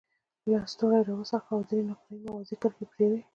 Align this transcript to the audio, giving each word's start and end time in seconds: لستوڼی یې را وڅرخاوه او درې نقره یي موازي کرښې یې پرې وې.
لستوڼی 0.51 0.97
یې 0.99 1.05
را 1.07 1.13
وڅرخاوه 1.19 1.61
او 1.61 1.67
درې 1.69 1.81
نقره 1.89 2.11
یي 2.15 2.21
موازي 2.25 2.55
کرښې 2.61 2.81
یې 2.83 2.87
پرې 2.91 3.05
وې. 3.11 3.21